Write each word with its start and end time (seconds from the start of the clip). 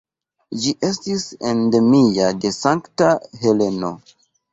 Ĝi 0.61 0.71
estis 0.87 1.25
endemia 1.49 2.31
de 2.45 2.51
Sankta 2.57 3.11
Heleno. 3.43 3.93